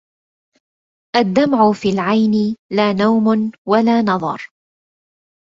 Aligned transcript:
الدمع 1.15 1.71
في 1.73 1.89
العين 1.89 2.55
لا 2.71 2.93
نوم 2.93 3.51
ولا 3.67 4.01
نظر 4.01 4.49